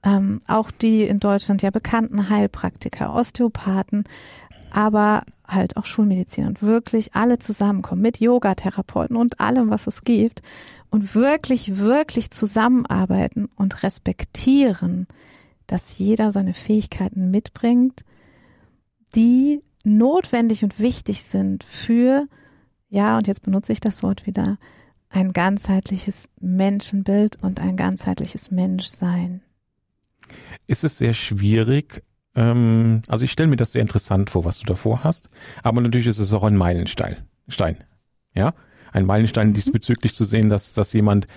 ähm, 0.03 0.39
auch 0.48 0.71
die 0.71 1.03
in 1.03 1.19
Deutschland 1.19 1.62
ja 1.62 1.71
bekannten 1.71 2.29
Heilpraktiker, 2.29 3.13
Osteopathen, 3.13 4.03
aber 4.71 5.23
halt 5.47 5.77
auch 5.77 5.85
Schulmediziner 5.85 6.47
und 6.47 6.61
wirklich 6.61 7.13
alle 7.13 7.39
zusammenkommen 7.39 8.01
mit 8.01 8.19
Yogatherapeuten 8.19 9.15
und 9.15 9.39
allem, 9.39 9.69
was 9.69 9.87
es 9.87 10.03
gibt 10.03 10.41
und 10.89 11.15
wirklich, 11.15 11.77
wirklich 11.77 12.31
zusammenarbeiten 12.31 13.49
und 13.55 13.83
respektieren, 13.83 15.07
dass 15.67 15.97
jeder 15.97 16.31
seine 16.31 16.53
Fähigkeiten 16.53 17.31
mitbringt, 17.31 18.03
die 19.15 19.61
notwendig 19.83 20.63
und 20.63 20.79
wichtig 20.79 21.23
sind 21.23 21.63
für, 21.63 22.27
ja, 22.89 23.17
und 23.17 23.27
jetzt 23.27 23.43
benutze 23.43 23.71
ich 23.71 23.79
das 23.79 24.03
Wort 24.03 24.25
wieder, 24.25 24.57
ein 25.09 25.33
ganzheitliches 25.33 26.29
Menschenbild 26.39 27.41
und 27.41 27.59
ein 27.59 27.75
ganzheitliches 27.75 28.51
Menschsein. 28.51 29.41
Ist 30.67 30.83
es 30.83 30.97
sehr 30.97 31.13
schwierig, 31.13 32.03
ähm, 32.35 33.01
also 33.07 33.25
ich 33.25 33.31
stelle 33.31 33.50
mir 33.50 33.57
das 33.57 33.71
sehr 33.71 33.81
interessant 33.81 34.29
vor, 34.29 34.45
was 34.45 34.59
du 34.59 34.65
davor 34.65 35.03
hast, 35.03 35.29
aber 35.63 35.81
natürlich 35.81 36.07
ist 36.07 36.19
es 36.19 36.33
auch 36.33 36.43
ein 36.43 36.55
Meilenstein. 36.55 37.17
Stein, 37.47 37.77
ja, 38.33 38.53
ein 38.91 39.05
Meilenstein 39.05 39.53
diesbezüglich 39.53 40.13
zu 40.13 40.23
sehen, 40.23 40.50
dass, 40.50 40.73
dass 40.73 40.93
jemand, 40.93 41.27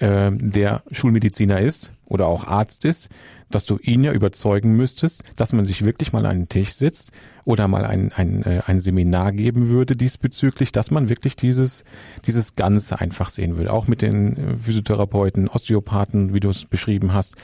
äh, 0.00 0.30
der 0.32 0.82
Schulmediziner 0.90 1.60
ist 1.60 1.92
oder 2.06 2.26
auch 2.26 2.44
Arzt 2.44 2.84
ist, 2.84 3.10
dass 3.50 3.66
du 3.66 3.78
ihn 3.78 4.04
ja 4.04 4.12
überzeugen 4.12 4.76
müsstest, 4.76 5.22
dass 5.36 5.52
man 5.52 5.66
sich 5.66 5.84
wirklich 5.84 6.12
mal 6.12 6.24
an 6.26 6.40
den 6.40 6.48
Tisch 6.48 6.72
sitzt 6.72 7.12
oder 7.44 7.68
mal 7.68 7.84
ein, 7.84 8.12
ein, 8.12 8.42
äh, 8.44 8.62
ein 8.66 8.80
Seminar 8.80 9.32
geben 9.32 9.68
würde 9.68 9.96
diesbezüglich, 9.96 10.72
dass 10.72 10.90
man 10.90 11.08
wirklich 11.08 11.36
dieses, 11.36 11.84
dieses 12.26 12.54
Ganze 12.54 13.00
einfach 13.00 13.28
sehen 13.28 13.56
würde. 13.56 13.72
Auch 13.72 13.88
mit 13.88 14.02
den 14.02 14.36
äh, 14.36 14.56
Physiotherapeuten, 14.58 15.48
Osteopathen, 15.48 16.32
wie 16.32 16.40
du 16.40 16.48
es 16.48 16.64
beschrieben 16.64 17.12
hast. 17.12 17.36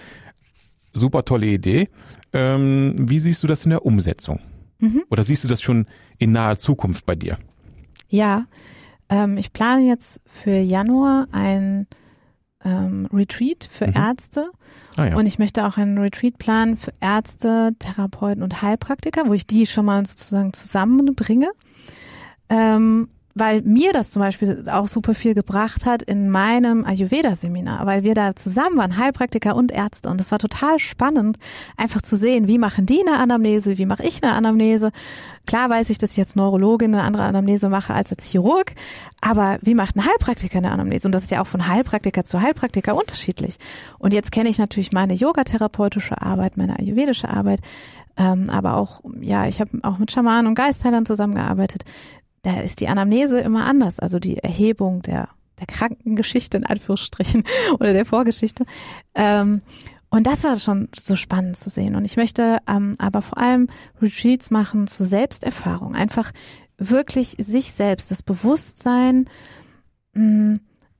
Super 0.92 1.24
tolle 1.24 1.46
Idee. 1.46 1.90
Ähm, 2.36 2.94
wie 2.98 3.18
siehst 3.18 3.42
du 3.42 3.46
das 3.46 3.64
in 3.64 3.70
der 3.70 3.84
Umsetzung? 3.84 4.40
Mhm. 4.78 5.02
Oder 5.10 5.22
siehst 5.22 5.42
du 5.44 5.48
das 5.48 5.62
schon 5.62 5.86
in 6.18 6.32
naher 6.32 6.58
Zukunft 6.58 7.06
bei 7.06 7.14
dir? 7.14 7.38
Ja, 8.08 8.46
ähm, 9.08 9.36
ich 9.38 9.52
plane 9.52 9.86
jetzt 9.88 10.20
für 10.26 10.58
Januar 10.58 11.28
ein 11.32 11.86
ähm, 12.64 13.06
Retreat 13.12 13.68
für 13.70 13.86
Mhm. 13.86 13.94
Ärzte 13.96 14.50
Ah 14.96 15.06
ja. 15.08 15.16
und 15.16 15.26
ich 15.26 15.38
möchte 15.38 15.66
auch 15.66 15.76
einen 15.76 15.98
Retreat 15.98 16.38
planen 16.38 16.76
für 16.76 16.92
Ärzte, 17.00 17.72
Therapeuten 17.78 18.42
und 18.42 18.62
Heilpraktiker, 18.62 19.28
wo 19.28 19.34
ich 19.34 19.46
die 19.46 19.66
schon 19.66 19.84
mal 19.86 20.04
sozusagen 20.06 20.52
zusammenbringe. 20.52 21.48
Ähm, 22.48 23.08
weil 23.36 23.60
mir 23.60 23.92
das 23.92 24.10
zum 24.10 24.20
Beispiel 24.22 24.64
auch 24.70 24.88
super 24.88 25.12
viel 25.12 25.34
gebracht 25.34 25.84
hat 25.84 26.02
in 26.02 26.30
meinem 26.30 26.86
Ayurveda-Seminar, 26.86 27.84
weil 27.84 28.02
wir 28.02 28.14
da 28.14 28.34
zusammen 28.34 28.78
waren, 28.78 28.96
Heilpraktiker 28.96 29.54
und 29.54 29.70
Ärzte. 29.70 30.08
Und 30.08 30.22
es 30.22 30.32
war 30.32 30.38
total 30.38 30.78
spannend, 30.78 31.38
einfach 31.76 32.00
zu 32.00 32.16
sehen, 32.16 32.48
wie 32.48 32.56
machen 32.56 32.86
die 32.86 33.02
eine 33.06 33.18
Anamnese, 33.18 33.76
wie 33.76 33.84
mache 33.84 34.04
ich 34.04 34.22
eine 34.22 34.32
Anamnese. 34.32 34.90
Klar 35.46 35.68
weiß 35.68 35.90
ich, 35.90 35.98
dass 35.98 36.12
ich 36.12 36.18
als 36.18 36.34
Neurologin 36.34 36.94
eine 36.94 37.04
andere 37.04 37.24
Anamnese 37.24 37.68
mache 37.68 37.92
als 37.92 38.10
als 38.10 38.24
Chirurg, 38.24 38.72
aber 39.20 39.58
wie 39.60 39.74
macht 39.74 39.96
ein 39.96 40.06
Heilpraktiker 40.06 40.56
eine 40.58 40.72
Anamnese? 40.72 41.06
Und 41.06 41.12
das 41.12 41.24
ist 41.24 41.30
ja 41.30 41.42
auch 41.42 41.46
von 41.46 41.68
Heilpraktiker 41.68 42.24
zu 42.24 42.40
Heilpraktiker 42.40 42.96
unterschiedlich. 42.96 43.58
Und 43.98 44.14
jetzt 44.14 44.32
kenne 44.32 44.48
ich 44.48 44.56
natürlich 44.56 44.92
meine 44.92 45.12
yogatherapeutische 45.12 46.22
Arbeit, 46.22 46.56
meine 46.56 46.78
ayurvedische 46.78 47.28
Arbeit, 47.28 47.60
ähm, 48.16 48.48
aber 48.48 48.76
auch, 48.76 49.02
ja, 49.20 49.46
ich 49.46 49.60
habe 49.60 49.70
auch 49.82 49.98
mit 49.98 50.10
Schamanen 50.10 50.46
und 50.46 50.54
Geistheilern 50.54 51.04
zusammengearbeitet. 51.04 51.84
Da 52.46 52.60
ist 52.60 52.78
die 52.78 52.86
Anamnese 52.86 53.40
immer 53.40 53.64
anders, 53.64 53.98
also 53.98 54.20
die 54.20 54.38
Erhebung 54.38 55.02
der, 55.02 55.30
der 55.58 55.66
Krankengeschichte 55.66 56.56
in 56.56 56.64
Anführungsstrichen 56.64 57.42
oder 57.80 57.92
der 57.92 58.04
Vorgeschichte. 58.04 58.64
Ähm, 59.16 59.62
und 60.10 60.28
das 60.28 60.44
war 60.44 60.56
schon 60.56 60.88
so 60.96 61.16
spannend 61.16 61.56
zu 61.56 61.70
sehen. 61.70 61.96
Und 61.96 62.04
ich 62.04 62.16
möchte 62.16 62.58
ähm, 62.68 62.94
aber 62.98 63.20
vor 63.20 63.38
allem 63.38 63.66
Retreats 64.00 64.52
machen 64.52 64.86
zur 64.86 65.06
Selbsterfahrung. 65.06 65.96
Einfach 65.96 66.30
wirklich 66.78 67.34
sich 67.36 67.72
selbst, 67.72 68.12
das 68.12 68.22
Bewusstsein 68.22 69.24
mh, 70.14 70.58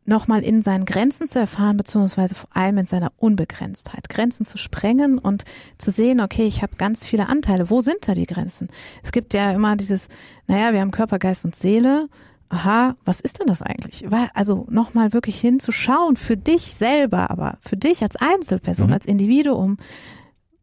nochmal 0.08 0.42
in 0.42 0.62
seinen 0.62 0.84
Grenzen 0.84 1.28
zu 1.28 1.38
erfahren, 1.38 1.76
beziehungsweise 1.76 2.34
vor 2.34 2.48
allem 2.54 2.78
in 2.78 2.86
seiner 2.86 3.12
Unbegrenztheit. 3.16 4.08
Grenzen 4.08 4.46
zu 4.46 4.58
sprengen 4.58 5.18
und 5.18 5.44
zu 5.78 5.90
sehen, 5.90 6.20
okay, 6.20 6.46
ich 6.46 6.62
habe 6.62 6.76
ganz 6.76 7.04
viele 7.04 7.28
Anteile. 7.28 7.70
Wo 7.70 7.80
sind 7.80 8.06
da 8.06 8.14
die 8.14 8.26
Grenzen? 8.26 8.68
Es 9.02 9.12
gibt 9.12 9.34
ja 9.34 9.50
immer 9.52 9.76
dieses, 9.76 10.08
naja, 10.46 10.72
wir 10.72 10.80
haben 10.80 10.90
Körper, 10.90 11.18
Geist 11.18 11.44
und 11.44 11.54
Seele. 11.56 12.08
Aha, 12.48 12.94
was 13.04 13.20
ist 13.20 13.40
denn 13.40 13.48
das 13.48 13.60
eigentlich? 13.62 14.04
Weil, 14.08 14.30
also 14.32 14.66
nochmal 14.70 15.12
wirklich 15.12 15.40
hinzuschauen 15.40 16.16
für 16.16 16.36
dich 16.36 16.74
selber, 16.74 17.30
aber 17.30 17.58
für 17.60 17.76
dich 17.76 18.02
als 18.02 18.14
Einzelperson, 18.16 18.86
Mhm. 18.86 18.92
als 18.92 19.06
Individuum, 19.06 19.78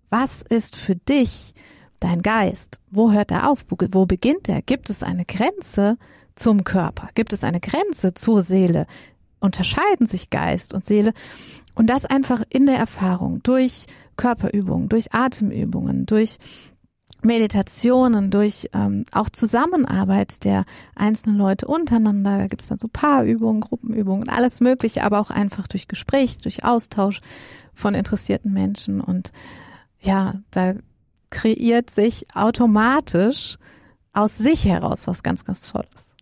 was 0.10 0.42
ist 0.44 0.76
für 0.76 0.96
dich 0.96 1.54
dein 2.00 2.22
Geist? 2.22 2.80
Wo 2.92 3.12
hört 3.12 3.32
er 3.32 3.50
auf? 3.50 3.66
Wo, 3.68 3.76
wo 3.92 4.06
beginnt 4.06 4.48
er? 4.48 4.62
Gibt 4.62 4.90
es 4.90 5.04
eine 5.04 5.26
Grenze 5.26 5.98
zum 6.36 6.64
Körper? 6.64 7.10
Gibt 7.16 7.34
es 7.34 7.44
eine 7.44 7.60
Grenze 7.60 8.14
zur 8.14 8.42
Seele? 8.42 8.88
Unterscheiden 9.44 10.08
sich 10.08 10.30
Geist 10.30 10.74
und 10.74 10.86
Seele? 10.86 11.14
Und 11.76 11.90
das 11.90 12.06
einfach 12.06 12.44
in 12.50 12.66
der 12.66 12.78
Erfahrung 12.78 13.42
durch 13.44 13.86
Körperübungen, 14.16 14.90
durch 14.90 15.14
Atemübungen, 15.14 16.06
durch 16.06 16.38
Meditationen, 17.24 18.32
durch 18.32 18.70
ähm, 18.74 19.06
auch 19.12 19.30
Zusammenarbeit 19.30 20.44
der 20.46 20.66
einzelnen 20.96 21.38
Leute 21.38 21.68
untereinander. 21.68 22.38
Da 22.38 22.48
gibt's 22.48 22.68
dann 22.68 22.80
so 22.80 22.88
Paarübungen, 22.92 23.62
Gruppenübungen, 23.62 24.30
alles 24.30 24.60
Mögliche, 24.60 25.04
aber 25.04 25.20
auch 25.20 25.30
einfach 25.30 25.68
durch 25.68 25.88
Gespräch, 25.88 26.38
durch 26.38 26.64
Austausch 26.64 27.22
von 27.74 27.96
interessierten 27.96 28.54
Menschen. 28.54 29.02
Und 29.02 29.32
ja, 30.02 30.36
da 30.52 30.76
kreiert 31.30 31.90
sich 31.90 32.26
automatisch 32.36 33.58
aus 34.12 34.38
sich 34.38 34.66
heraus 34.66 35.08
was 35.08 35.24
ganz, 35.24 35.46
ganz 35.46 35.72
Tolles. 35.72 36.13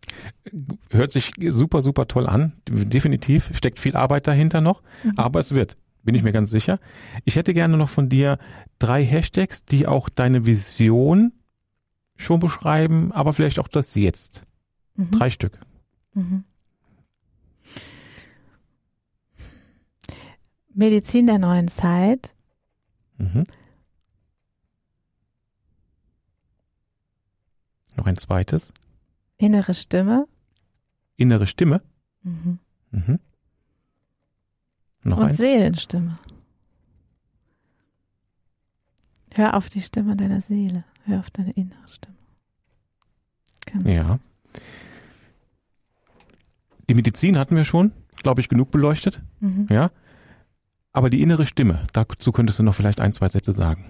Hört 0.90 1.12
sich 1.12 1.32
super, 1.50 1.82
super 1.82 2.08
toll 2.08 2.28
an. 2.28 2.54
Definitiv 2.68 3.52
steckt 3.56 3.80
viel 3.80 3.96
Arbeit 3.96 4.28
dahinter 4.28 4.62
noch, 4.62 4.82
aber 5.16 5.40
es 5.40 5.54
wird. 5.54 5.78
Bin 6.04 6.16
ich 6.16 6.24
mir 6.24 6.32
ganz 6.32 6.50
sicher. 6.50 6.80
Ich 7.26 7.36
hätte 7.36 7.54
gerne 7.54 7.78
noch 7.78 7.90
von 7.90 8.10
dir 8.10 8.40
drei 8.80 9.06
Hashtags, 9.06 9.66
die 9.66 9.88
auch 9.88 10.10
deine 10.10 10.46
Vision 10.46 11.34
schon 12.18 12.40
beschreiben, 12.40 13.12
aber 13.12 13.34
vielleicht 13.34 13.60
auch 13.60 13.68
das 13.68 13.94
Jetzt. 13.96 14.44
Mhm. 14.96 15.12
Drei 15.12 15.30
Stück. 15.30 15.60
Mhm. 16.14 16.44
Medizin 20.74 21.28
der 21.28 21.38
neuen 21.38 21.68
Zeit. 21.68 22.36
Mhm. 23.18 23.44
Noch 27.96 28.08
ein 28.08 28.16
zweites. 28.16 28.74
Innere 29.42 29.74
Stimme. 29.74 30.28
Innere 31.18 31.48
Stimme. 31.48 31.82
Mhm. 32.22 32.60
Mhm. 32.92 33.20
Noch 35.04 35.18
und 35.18 35.24
eins. 35.24 35.38
Seelenstimme. 35.38 36.20
Hör 39.34 39.56
auf 39.58 39.68
die 39.70 39.82
Stimme 39.82 40.16
deiner 40.16 40.42
Seele. 40.42 40.84
Hör 41.06 41.20
auf 41.20 41.32
deine 41.32 41.52
innere 41.54 41.88
Stimme. 41.88 42.18
Genau. 43.66 43.90
Ja. 43.90 44.20
Die 46.88 46.94
Medizin 46.94 47.36
hatten 47.40 47.56
wir 47.56 47.66
schon, 47.66 47.94
glaube 48.18 48.42
ich, 48.42 48.50
genug 48.50 48.70
beleuchtet. 48.70 49.24
Mhm. 49.40 49.66
Ja. 49.72 49.90
Aber 50.94 51.10
die 51.10 51.22
innere 51.24 51.48
Stimme, 51.48 51.88
dazu 51.94 52.32
könntest 52.32 52.60
du 52.60 52.64
noch 52.64 52.76
vielleicht 52.76 53.00
ein, 53.00 53.12
zwei 53.12 53.28
Sätze 53.28 53.54
sagen. 53.54 53.86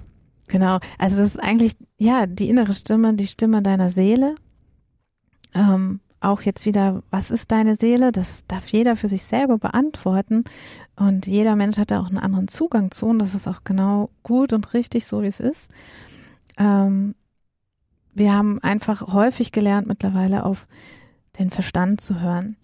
Genau. 0.47 0.79
Also 0.97 1.17
das 1.17 1.27
ist 1.27 1.39
eigentlich, 1.39 1.75
ja, 1.97 2.25
die 2.25 2.47
innere 2.47 2.71
Stimme, 2.71 3.15
die 3.15 3.27
Stimme 3.27 3.61
deiner 3.61 3.89
Seele. 3.89 4.35
Ähm, 5.53 5.99
auch 6.19 6.41
jetzt 6.41 6.65
wieder, 6.65 7.01
was 7.09 7.31
ist 7.31 7.51
deine 7.51 7.75
Seele? 7.75 8.11
Das 8.11 8.45
darf 8.47 8.67
jeder 8.67 8.95
für 8.95 9.07
sich 9.07 9.23
selber 9.23 9.57
beantworten. 9.57 10.43
Und 10.95 11.25
jeder 11.25 11.55
Mensch 11.55 11.77
hat 11.77 11.91
da 11.91 11.99
auch 11.99 12.07
einen 12.07 12.19
anderen 12.19 12.47
Zugang 12.47 12.91
zu. 12.91 13.07
Und 13.07 13.19
das 13.19 13.33
ist 13.33 13.47
auch 13.47 13.63
genau 13.63 14.11
gut 14.21 14.53
und 14.53 14.73
richtig, 14.73 15.05
so 15.05 15.23
wie 15.23 15.27
es 15.27 15.39
ist. 15.39 15.71
Ähm, 16.57 17.15
wir 18.13 18.33
haben 18.33 18.59
einfach 18.61 19.13
häufig 19.13 19.51
gelernt, 19.51 19.87
mittlerweile 19.87 20.45
auf 20.45 20.67
den 21.39 21.49
Verstand 21.49 22.01
zu 22.01 22.19
hören. 22.19 22.57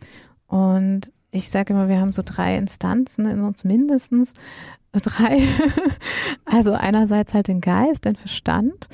Und 0.45 1.11
ich 1.31 1.49
sage 1.49 1.73
immer, 1.73 1.87
wir 1.87 1.99
haben 1.99 2.11
so 2.11 2.21
drei 2.23 2.57
Instanzen 2.57 3.25
in 3.25 3.41
uns 3.41 3.63
mindestens. 3.63 4.33
Drei. 4.93 5.47
Also 6.45 6.71
einerseits 6.71 7.33
halt 7.33 7.49
den 7.49 7.61
Geist, 7.61 8.05
den 8.05 8.15
Verstand, 8.15 8.87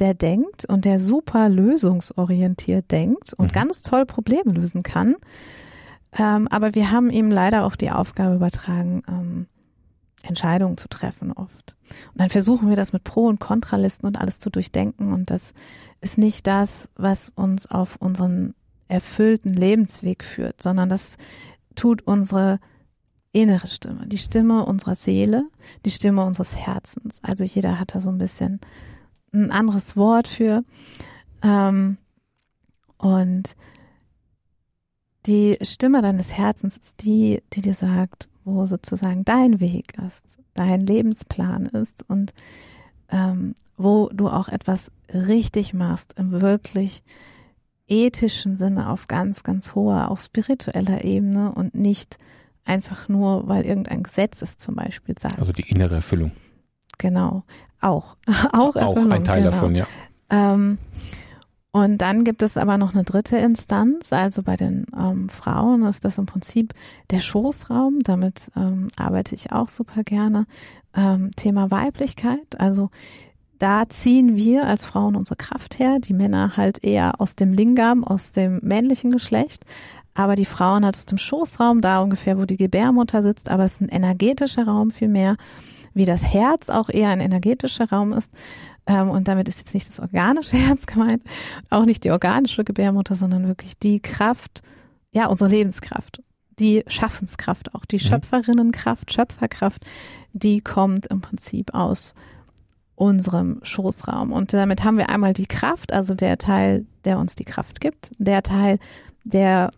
der 0.00 0.14
denkt 0.14 0.64
und 0.64 0.84
der 0.84 0.98
super 0.98 1.48
lösungsorientiert 1.48 2.90
denkt 2.90 3.34
und 3.34 3.48
Mhm. 3.48 3.52
ganz 3.52 3.82
toll 3.82 4.06
Probleme 4.06 4.52
lösen 4.52 4.82
kann. 4.82 5.16
Ähm, 6.18 6.48
aber 6.48 6.74
wir 6.74 6.90
haben 6.90 7.10
ihm 7.10 7.30
leider 7.30 7.64
auch 7.64 7.76
die 7.76 7.90
Aufgabe 7.90 8.34
übertragen, 8.34 9.02
ähm, 9.08 9.46
Entscheidungen 10.22 10.76
zu 10.76 10.88
treffen 10.88 11.32
oft. 11.32 11.76
Und 12.12 12.20
dann 12.20 12.30
versuchen 12.30 12.68
wir 12.68 12.76
das 12.76 12.92
mit 12.92 13.04
Pro- 13.04 13.26
und 13.26 13.40
Kontralisten 13.40 14.06
und 14.06 14.20
alles 14.20 14.38
zu 14.38 14.50
durchdenken. 14.50 15.12
Und 15.12 15.30
das 15.30 15.54
ist 16.00 16.18
nicht 16.18 16.46
das, 16.46 16.90
was 16.96 17.30
uns 17.30 17.70
auf 17.70 17.96
unseren 17.96 18.54
erfüllten 18.88 19.54
Lebensweg 19.54 20.24
führt, 20.24 20.62
sondern 20.62 20.88
das 20.88 21.16
tut 21.76 22.02
unsere 22.02 22.58
innere 23.32 23.68
Stimme, 23.68 24.06
die 24.08 24.18
Stimme 24.18 24.64
unserer 24.66 24.96
Seele, 24.96 25.44
die 25.86 25.90
Stimme 25.90 26.24
unseres 26.24 26.56
Herzens. 26.56 27.20
Also 27.22 27.44
jeder 27.44 27.78
hat 27.78 27.94
da 27.94 28.00
so 28.00 28.10
ein 28.10 28.18
bisschen 28.18 28.60
ein 29.32 29.50
anderes 29.50 29.96
Wort 29.96 30.28
für. 30.28 30.64
Ähm, 31.42 31.96
und 32.98 33.56
die 35.26 35.58
Stimme 35.62 36.02
deines 36.02 36.32
Herzens 36.32 36.76
ist 36.76 37.04
die, 37.04 37.42
die 37.52 37.60
dir 37.60 37.74
sagt, 37.74 38.28
wo 38.44 38.66
sozusagen 38.66 39.24
dein 39.24 39.60
Weg 39.60 39.94
ist, 40.06 40.38
dein 40.54 40.80
Lebensplan 40.80 41.66
ist 41.66 42.08
und 42.08 42.32
ähm, 43.10 43.54
wo 43.76 44.08
du 44.12 44.28
auch 44.28 44.48
etwas 44.48 44.90
richtig 45.12 45.74
machst 45.74 46.14
im 46.18 46.40
wirklich 46.40 47.02
ethischen 47.86 48.56
Sinne 48.56 48.88
auf 48.88 49.08
ganz, 49.08 49.42
ganz 49.42 49.74
hoher, 49.74 50.10
auch 50.10 50.20
spiritueller 50.20 51.04
Ebene 51.04 51.52
und 51.52 51.74
nicht 51.74 52.18
einfach 52.64 53.08
nur, 53.08 53.48
weil 53.48 53.64
irgendein 53.64 54.02
Gesetz 54.02 54.42
es 54.42 54.58
zum 54.58 54.76
Beispiel 54.76 55.16
sagt. 55.18 55.38
Also 55.38 55.52
die 55.52 55.68
innere 55.68 55.96
Erfüllung. 55.96 56.32
genau. 56.98 57.42
Auch. 57.80 58.16
auch 58.52 58.76
Auch 58.76 58.76
Erfüllung, 58.76 59.12
ein 59.12 59.24
Teil 59.24 59.42
genau. 59.42 59.50
davon, 59.50 59.74
ja. 59.74 59.86
Ähm, 60.30 60.78
und 61.72 61.98
dann 61.98 62.24
gibt 62.24 62.42
es 62.42 62.56
aber 62.56 62.78
noch 62.78 62.94
eine 62.94 63.04
dritte 63.04 63.36
Instanz, 63.36 64.12
also 64.12 64.42
bei 64.42 64.56
den 64.56 64.86
ähm, 64.96 65.28
Frauen 65.28 65.84
ist 65.84 66.04
das 66.04 66.18
im 66.18 66.26
Prinzip 66.26 66.74
der 67.10 67.20
Schoßraum. 67.20 68.00
Damit 68.00 68.50
ähm, 68.56 68.88
arbeite 68.96 69.36
ich 69.36 69.52
auch 69.52 69.68
super 69.68 70.02
gerne. 70.02 70.46
Ähm, 70.94 71.30
Thema 71.36 71.70
Weiblichkeit, 71.70 72.58
also 72.58 72.90
da 73.60 73.86
ziehen 73.88 74.36
wir 74.36 74.66
als 74.66 74.86
Frauen 74.86 75.14
unsere 75.14 75.36
Kraft 75.36 75.78
her, 75.78 75.98
die 76.00 76.14
Männer 76.14 76.56
halt 76.56 76.82
eher 76.82 77.20
aus 77.20 77.36
dem 77.36 77.52
Lingam, 77.52 78.04
aus 78.04 78.32
dem 78.32 78.58
männlichen 78.62 79.10
Geschlecht, 79.10 79.64
aber 80.14 80.36
die 80.36 80.44
Frauen 80.44 80.84
halt 80.84 80.96
aus 80.96 81.06
dem 81.06 81.18
Schoßraum, 81.18 81.80
da 81.80 82.00
ungefähr, 82.00 82.38
wo 82.38 82.44
die 82.44 82.56
Gebärmutter 82.56 83.22
sitzt, 83.22 83.48
aber 83.48 83.64
es 83.64 83.74
ist 83.74 83.82
ein 83.82 83.88
energetischer 83.88 84.66
Raum 84.66 84.90
viel 84.90 85.08
mehr, 85.08 85.36
wie 85.94 86.04
das 86.04 86.24
Herz 86.24 86.68
auch 86.68 86.88
eher 86.88 87.10
ein 87.10 87.20
energetischer 87.20 87.88
Raum 87.88 88.12
ist. 88.12 88.32
Ähm, 88.86 89.10
und 89.10 89.28
damit 89.28 89.48
ist 89.48 89.58
jetzt 89.58 89.74
nicht 89.74 89.88
das 89.88 90.00
organische 90.00 90.56
Herz 90.58 90.86
gemeint, 90.86 91.22
auch 91.68 91.84
nicht 91.84 92.04
die 92.04 92.10
organische 92.10 92.64
Gebärmutter, 92.64 93.14
sondern 93.14 93.46
wirklich 93.46 93.78
die 93.78 94.00
Kraft, 94.00 94.62
ja, 95.12 95.26
unsere 95.26 95.50
Lebenskraft, 95.50 96.22
die 96.58 96.84
Schaffenskraft, 96.86 97.74
auch 97.74 97.84
die 97.84 97.96
Mhm. 97.96 98.00
Schöpferinnenkraft, 98.00 99.12
Schöpferkraft, 99.12 99.84
die 100.32 100.60
kommt 100.60 101.06
im 101.06 101.20
Prinzip 101.20 101.74
aus 101.74 102.14
unserem 102.94 103.60
Schoßraum. 103.62 104.30
Und 104.30 104.52
damit 104.52 104.84
haben 104.84 104.98
wir 104.98 105.08
einmal 105.08 105.32
die 105.32 105.46
Kraft, 105.46 105.92
also 105.92 106.14
der 106.14 106.36
Teil, 106.36 106.84
der 107.04 107.18
uns 107.18 107.34
die 107.34 107.44
Kraft 107.44 107.80
gibt, 107.80 108.10
der 108.18 108.42
Teil, 108.42 108.78
der 109.24 109.70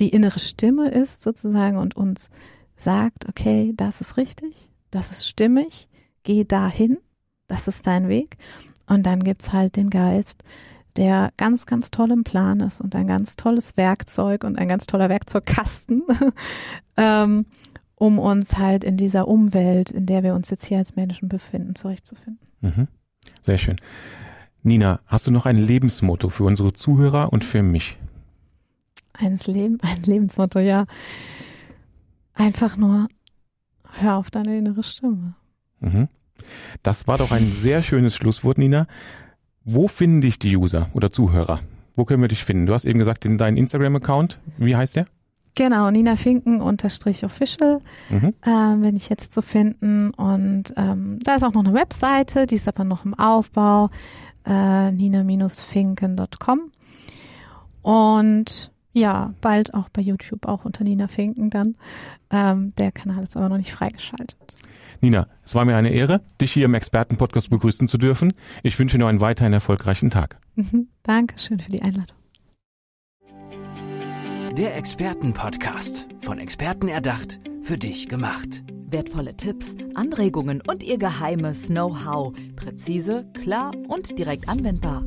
die 0.00 0.08
innere 0.08 0.38
Stimme 0.38 0.90
ist 0.90 1.22
sozusagen 1.22 1.76
und 1.76 1.96
uns 1.96 2.30
sagt, 2.76 3.28
okay, 3.28 3.72
das 3.76 4.00
ist 4.00 4.16
richtig, 4.16 4.70
das 4.90 5.10
ist 5.10 5.28
stimmig, 5.28 5.88
geh 6.22 6.44
dahin, 6.44 6.98
das 7.46 7.68
ist 7.68 7.86
dein 7.86 8.08
Weg. 8.08 8.38
Und 8.86 9.04
dann 9.06 9.20
gibt's 9.20 9.52
halt 9.52 9.76
den 9.76 9.90
Geist, 9.90 10.42
der 10.96 11.32
ganz, 11.36 11.66
ganz 11.66 11.90
toll 11.90 12.10
im 12.10 12.24
Plan 12.24 12.60
ist 12.60 12.80
und 12.80 12.96
ein 12.96 13.06
ganz 13.06 13.36
tolles 13.36 13.76
Werkzeug 13.76 14.42
und 14.42 14.58
ein 14.58 14.68
ganz 14.68 14.86
toller 14.86 15.08
Werkzeugkasten, 15.08 16.02
ähm, 16.96 17.46
um 17.94 18.18
uns 18.18 18.58
halt 18.58 18.82
in 18.82 18.96
dieser 18.96 19.28
Umwelt, 19.28 19.90
in 19.90 20.06
der 20.06 20.22
wir 20.22 20.34
uns 20.34 20.50
jetzt 20.50 20.66
hier 20.66 20.78
als 20.78 20.96
Menschen 20.96 21.28
befinden, 21.28 21.74
zurechtzufinden. 21.74 22.40
Mhm. 22.60 22.88
Sehr 23.42 23.58
schön. 23.58 23.76
Nina, 24.62 25.00
hast 25.06 25.26
du 25.26 25.30
noch 25.30 25.46
ein 25.46 25.56
Lebensmotto 25.56 26.28
für 26.28 26.44
unsere 26.44 26.72
Zuhörer 26.72 27.32
und 27.32 27.44
für 27.44 27.62
mich? 27.62 27.98
Eines 29.20 29.46
Leben, 29.46 29.78
ein 29.82 30.02
Lebensmotto, 30.02 30.58
ja. 30.58 30.86
Einfach 32.34 32.76
nur, 32.76 33.08
hör 34.00 34.16
auf 34.16 34.30
deine 34.30 34.56
innere 34.58 34.82
Stimme. 34.82 35.34
Mhm. 35.80 36.08
Das 36.82 37.06
war 37.06 37.18
doch 37.18 37.32
ein 37.32 37.44
sehr 37.44 37.82
schönes 37.82 38.14
Schlusswort, 38.16 38.56
Nina. 38.58 38.86
Wo 39.64 39.88
finden 39.88 40.22
dich 40.22 40.38
die 40.38 40.56
User 40.56 40.88
oder 40.94 41.10
Zuhörer? 41.10 41.60
Wo 41.96 42.04
können 42.06 42.22
wir 42.22 42.28
dich 42.28 42.44
finden? 42.44 42.64
Du 42.66 42.72
hast 42.72 42.86
eben 42.86 42.98
gesagt, 42.98 43.24
in 43.26 43.36
deinen 43.36 43.58
Instagram-Account. 43.58 44.38
Wie 44.56 44.74
heißt 44.74 44.96
der? 44.96 45.04
Genau, 45.56 45.90
Nina 45.90 46.16
Finken 46.16 46.62
unterstrich 46.62 47.24
official 47.24 47.80
Mhm. 48.08 48.32
ähm, 48.46 48.80
bin 48.82 48.96
ich 48.96 49.08
jetzt 49.10 49.32
zu 49.34 49.42
finden. 49.42 50.10
Und 50.12 50.72
ähm, 50.76 51.18
da 51.22 51.34
ist 51.34 51.42
auch 51.42 51.52
noch 51.52 51.64
eine 51.64 51.74
Webseite, 51.74 52.46
die 52.46 52.54
ist 52.54 52.68
aber 52.68 52.84
noch 52.84 53.04
im 53.04 53.12
Aufbau, 53.14 53.90
äh, 54.46 54.90
nina-finken.com. 54.92 56.60
Und 57.82 58.70
ja, 58.92 59.34
bald 59.40 59.74
auch 59.74 59.88
bei 59.88 60.02
YouTube, 60.02 60.46
auch 60.46 60.64
unter 60.64 60.84
Nina 60.84 61.08
Finken 61.08 61.50
dann. 61.50 61.76
Ähm, 62.30 62.72
der 62.76 62.92
Kanal 62.92 63.24
ist 63.24 63.36
aber 63.36 63.48
noch 63.48 63.58
nicht 63.58 63.72
freigeschaltet. 63.72 64.36
Nina, 65.00 65.28
es 65.44 65.54
war 65.54 65.64
mir 65.64 65.76
eine 65.76 65.90
Ehre, 65.90 66.20
dich 66.40 66.52
hier 66.52 66.66
im 66.66 66.74
Expertenpodcast 66.74 67.50
begrüßen 67.50 67.88
zu 67.88 67.96
dürfen. 67.96 68.32
Ich 68.62 68.78
wünsche 68.78 68.98
dir 68.98 69.06
einen 69.06 69.20
weiterhin 69.20 69.52
erfolgreichen 69.52 70.10
Tag. 70.10 70.38
Mhm. 70.56 70.88
Dankeschön 71.02 71.60
für 71.60 71.70
die 71.70 71.82
Einladung. 71.82 72.16
Der 74.56 74.76
Expertenpodcast. 74.76 76.08
Von 76.20 76.38
Experten 76.38 76.88
erdacht, 76.88 77.40
für 77.62 77.78
dich 77.78 78.08
gemacht. 78.08 78.62
Wertvolle 78.90 79.36
Tipps, 79.36 79.76
Anregungen 79.94 80.60
und 80.66 80.82
ihr 80.82 80.98
geheimes 80.98 81.68
Know-how. 81.68 82.34
Präzise, 82.56 83.26
klar 83.40 83.72
und 83.88 84.18
direkt 84.18 84.48
anwendbar. 84.48 85.06